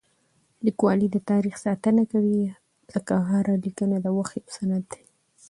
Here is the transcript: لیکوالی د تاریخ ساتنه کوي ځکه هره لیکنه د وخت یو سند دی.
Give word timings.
لیکوالی 0.65 1.07
د 1.11 1.17
تاریخ 1.29 1.55
ساتنه 1.65 2.03
کوي 2.11 2.39
ځکه 2.93 3.13
هره 3.29 3.53
لیکنه 3.65 3.95
د 4.01 4.07
وخت 4.17 4.35
یو 4.41 4.53
سند 4.57 4.83
دی. 4.91 5.03